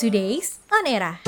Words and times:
Today's 0.00 0.56
On 0.72 0.88
Era. 0.88 1.20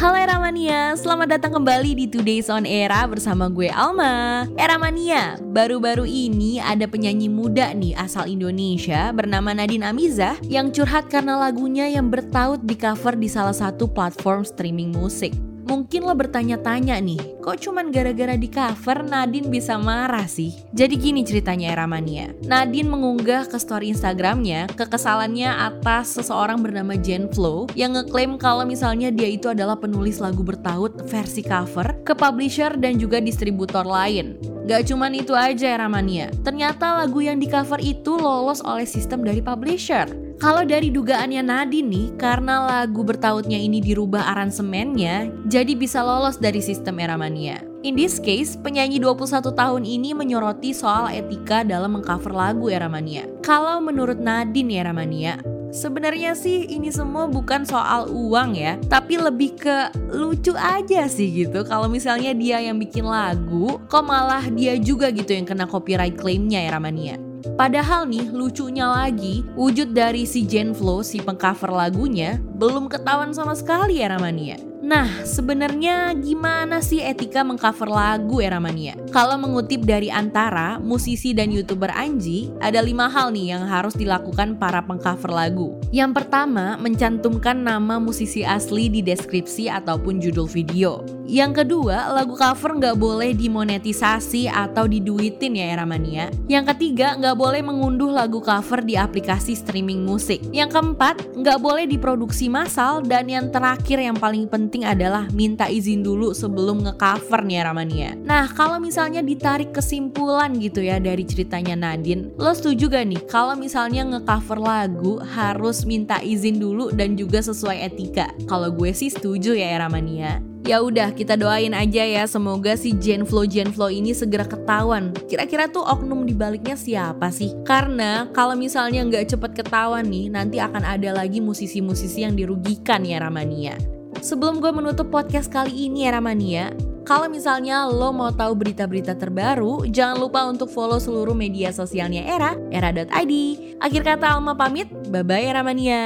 Halo 0.00 0.16
Era 0.16 0.40
Mania, 0.40 0.96
selamat 0.96 1.36
datang 1.36 1.60
kembali 1.60 1.92
di 1.92 2.06
Today's 2.08 2.48
On 2.48 2.64
Era 2.64 3.04
bersama 3.04 3.52
gue 3.52 3.68
Alma. 3.68 4.48
Era 4.56 4.80
Mania, 4.80 5.36
baru-baru 5.36 6.08
ini 6.08 6.56
ada 6.56 6.88
penyanyi 6.88 7.28
muda 7.28 7.76
nih 7.76 7.92
asal 8.00 8.32
Indonesia 8.32 9.12
bernama 9.12 9.52
Nadine 9.52 9.92
Amizah 9.92 10.40
yang 10.48 10.72
curhat 10.72 11.12
karena 11.12 11.36
lagunya 11.36 11.84
yang 11.84 12.08
bertaut 12.08 12.64
di 12.64 12.72
cover 12.72 13.20
di 13.20 13.28
salah 13.28 13.52
satu 13.52 13.92
platform 13.92 14.48
streaming 14.48 14.88
musik. 14.96 15.36
Mungkin 15.68 16.08
lo 16.08 16.16
bertanya-tanya 16.16 16.96
nih, 16.96 17.44
kok 17.44 17.60
cuman 17.60 17.92
gara-gara 17.92 18.40
di 18.40 18.48
cover 18.48 19.04
Nadine 19.04 19.52
bisa 19.52 19.76
marah 19.76 20.24
sih? 20.24 20.56
Jadi 20.72 20.96
gini 20.96 21.20
ceritanya 21.28 21.76
Eramania. 21.76 22.32
Nadine 22.48 22.88
mengunggah 22.88 23.44
ke 23.44 23.60
story 23.60 23.92
Instagramnya 23.92 24.72
kekesalannya 24.72 25.52
atas 25.52 26.16
seseorang 26.16 26.64
bernama 26.64 26.96
Jen 26.96 27.28
Flo 27.28 27.68
yang 27.76 28.00
ngeklaim 28.00 28.40
kalau 28.40 28.64
misalnya 28.64 29.12
dia 29.12 29.28
itu 29.28 29.52
adalah 29.52 29.76
penulis 29.76 30.24
lagu 30.24 30.40
bertaut 30.40 31.04
versi 31.04 31.44
cover 31.44 32.00
ke 32.00 32.16
publisher 32.16 32.72
dan 32.80 32.96
juga 32.96 33.20
distributor 33.20 33.84
lain. 33.84 34.40
Gak 34.64 34.88
cuman 34.88 35.20
itu 35.20 35.36
aja 35.36 35.76
Eramania, 35.76 36.32
ternyata 36.48 37.04
lagu 37.04 37.20
yang 37.20 37.36
di 37.36 37.44
cover 37.44 37.80
itu 37.84 38.16
lolos 38.16 38.64
oleh 38.64 38.88
sistem 38.88 39.20
dari 39.20 39.44
publisher. 39.44 40.27
Kalau 40.38 40.62
dari 40.62 40.94
dugaannya 40.94 41.42
Nadine 41.42 41.90
nih, 41.90 42.06
karena 42.14 42.62
lagu 42.62 43.02
bertautnya 43.02 43.58
ini 43.58 43.82
dirubah 43.82 44.22
aransemennya, 44.22 45.34
jadi 45.50 45.74
bisa 45.74 45.98
lolos 45.98 46.38
dari 46.38 46.62
sistem 46.62 47.02
Eramania. 47.02 47.58
In 47.82 47.98
this 47.98 48.22
case, 48.22 48.54
penyanyi 48.54 49.02
21 49.02 49.50
tahun 49.50 49.82
ini 49.82 50.14
menyoroti 50.14 50.70
soal 50.70 51.10
etika 51.10 51.66
dalam 51.66 51.98
mengcover 51.98 52.30
lagu 52.30 52.70
Eramania. 52.70 53.26
Kalau 53.42 53.82
menurut 53.82 54.22
Nadine 54.22 54.78
Eramania, 54.78 55.42
Sebenarnya 55.68 56.32
sih 56.32 56.64
ini 56.64 56.88
semua 56.88 57.28
bukan 57.28 57.60
soal 57.68 58.08
uang 58.08 58.56
ya, 58.56 58.80
tapi 58.88 59.20
lebih 59.20 59.52
ke 59.60 59.92
lucu 60.16 60.56
aja 60.56 61.04
sih 61.12 61.44
gitu. 61.44 61.60
Kalau 61.68 61.92
misalnya 61.92 62.32
dia 62.32 62.56
yang 62.56 62.80
bikin 62.80 63.04
lagu, 63.04 63.76
kok 63.84 64.00
malah 64.00 64.48
dia 64.48 64.80
juga 64.80 65.12
gitu 65.12 65.28
yang 65.28 65.44
kena 65.44 65.68
copyright 65.68 66.16
claimnya 66.16 66.64
ya 66.64 66.72
Ramania. 66.72 67.27
Padahal 67.54 68.06
nih 68.10 68.30
lucunya 68.30 68.86
lagi, 68.88 69.46
wujud 69.54 69.94
dari 69.94 70.26
si 70.26 70.46
Jen 70.46 70.74
Flo, 70.74 71.02
si 71.02 71.22
pengcover 71.22 71.70
lagunya, 71.70 72.38
belum 72.58 72.90
ketahuan 72.90 73.30
sama 73.30 73.54
sekali 73.54 74.02
ya 74.02 74.14
Ramania. 74.14 74.58
Nah, 74.88 75.04
sebenarnya 75.20 76.16
gimana 76.16 76.80
sih 76.80 77.04
etika 77.04 77.44
mengcover 77.44 77.92
lagu 77.92 78.40
Eramania? 78.40 78.96
Kalau 79.12 79.36
mengutip 79.36 79.84
dari 79.84 80.08
Antara, 80.08 80.80
musisi 80.80 81.36
dan 81.36 81.52
youtuber 81.52 81.92
Anji, 81.92 82.48
ada 82.56 82.80
lima 82.80 83.04
hal 83.04 83.28
nih 83.36 83.52
yang 83.52 83.68
harus 83.68 83.92
dilakukan 83.92 84.56
para 84.56 84.80
pengcover 84.80 85.28
lagu. 85.28 85.76
Yang 85.92 86.24
pertama, 86.24 86.80
mencantumkan 86.80 87.60
nama 87.60 88.00
musisi 88.00 88.48
asli 88.48 88.88
di 88.88 89.04
deskripsi 89.04 89.68
ataupun 89.68 90.24
judul 90.24 90.48
video. 90.48 91.04
Yang 91.28 91.60
kedua, 91.60 92.08
lagu 92.16 92.32
cover 92.40 92.80
nggak 92.80 92.96
boleh 92.96 93.36
dimonetisasi 93.36 94.48
atau 94.48 94.88
diduitin 94.88 95.60
ya 95.60 95.76
Eramania. 95.76 96.32
Yang 96.48 96.72
ketiga, 96.72 97.20
nggak 97.20 97.36
boleh 97.36 97.60
mengunduh 97.60 98.08
lagu 98.08 98.40
cover 98.40 98.80
di 98.80 98.96
aplikasi 98.96 99.52
streaming 99.52 100.08
musik. 100.08 100.40
Yang 100.56 100.80
keempat, 100.80 101.36
nggak 101.36 101.60
boleh 101.60 101.84
diproduksi 101.84 102.48
massal. 102.48 103.04
Dan 103.04 103.28
yang 103.28 103.52
terakhir 103.52 104.00
yang 104.00 104.16
paling 104.16 104.48
penting 104.48 104.77
penting 104.78 104.94
adalah 104.94 105.26
minta 105.34 105.66
izin 105.66 106.06
dulu 106.06 106.30
sebelum 106.30 106.86
ngecover 106.86 107.42
nih 107.42 107.66
Ramania. 107.66 108.10
Nah 108.22 108.46
kalau 108.54 108.78
misalnya 108.78 109.26
ditarik 109.26 109.74
kesimpulan 109.74 110.54
gitu 110.54 110.86
ya 110.86 111.02
dari 111.02 111.26
ceritanya 111.26 111.74
Nadine, 111.74 112.30
lo 112.38 112.54
setuju 112.54 112.86
gak 112.86 113.06
nih 113.10 113.22
kalau 113.26 113.58
misalnya 113.58 114.06
ngecover 114.06 114.62
lagu 114.62 115.18
harus 115.34 115.82
minta 115.82 116.22
izin 116.22 116.62
dulu 116.62 116.94
dan 116.94 117.18
juga 117.18 117.42
sesuai 117.42 117.90
etika? 117.90 118.30
Kalau 118.46 118.70
gue 118.70 118.94
sih 118.94 119.10
setuju 119.10 119.58
ya 119.58 119.82
Ramania. 119.82 120.38
Ya 120.62 120.84
udah 120.84 121.10
kita 121.10 121.34
doain 121.34 121.74
aja 121.74 122.04
ya 122.04 122.22
semoga 122.28 122.76
si 122.78 122.94
Genflow 122.94 123.50
Genflow 123.50 123.90
ini 123.90 124.14
segera 124.14 124.46
ketahuan. 124.46 125.10
Kira-kira 125.26 125.66
tuh 125.66 125.82
oknum 125.82 126.22
di 126.22 126.36
baliknya 126.36 126.78
siapa 126.78 127.32
sih? 127.34 127.50
Karena 127.66 128.30
kalau 128.36 128.54
misalnya 128.54 129.00
nggak 129.02 129.32
cepet 129.32 129.64
ketahuan 129.64 130.04
nih, 130.04 130.28
nanti 130.28 130.60
akan 130.60 130.84
ada 130.84 131.24
lagi 131.24 131.40
musisi-musisi 131.40 132.20
yang 132.20 132.36
dirugikan 132.36 133.00
ya 133.00 133.16
Ramania. 133.24 133.97
Sebelum 134.18 134.58
gue 134.58 134.68
menutup 134.74 135.08
podcast 135.08 135.48
kali 135.48 135.88
ini 135.88 136.04
ya 136.04 136.18
Ramania, 136.18 136.74
kalau 137.08 137.30
misalnya 137.30 137.88
lo 137.88 138.12
mau 138.12 138.28
tahu 138.28 138.52
berita-berita 138.52 139.16
terbaru, 139.16 139.88
jangan 139.88 140.20
lupa 140.20 140.44
untuk 140.44 140.68
follow 140.68 141.00
seluruh 141.00 141.32
media 141.32 141.72
sosialnya 141.72 142.26
Era, 142.28 142.52
era.id. 142.68 143.32
Akhir 143.80 144.02
kata 144.04 144.36
Alma 144.36 144.52
pamit, 144.52 144.92
bye-bye 145.08 145.48
Ramania. 145.54 146.04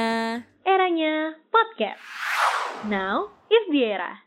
Eranya 0.63 1.35
podcast. 1.51 1.99
Now 2.87 3.35
is 3.51 3.67
the 3.67 3.83
era. 3.83 4.22